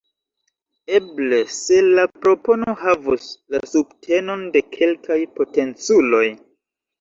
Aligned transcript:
Eble- 0.99 1.41
se 1.57 1.77
la 1.99 2.05
propono 2.23 2.73
havus 2.85 3.27
la 3.57 3.61
subtenon 3.75 4.43
de 4.57 4.65
kelkaj 4.79 5.19
potenculoj. 5.37 6.25